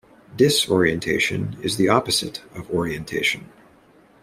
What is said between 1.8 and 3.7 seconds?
opposite of orientation.